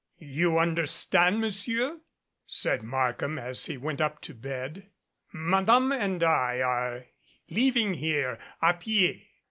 "You 0.17 0.57
understand, 0.57 1.41
Monsieur?" 1.41 1.99
said 2.47 2.81
Markham, 2.81 3.37
as 3.37 3.67
he 3.67 3.77
went 3.77 4.01
up 4.01 4.19
to 4.21 4.33
bed. 4.33 4.87
"Madame 5.31 5.91
and 5.91 6.23
I 6.23 6.59
are 6.59 7.05
leaving 7.51 7.93
here 7.93 8.39
a 8.63 8.73
pied. 8.73 9.21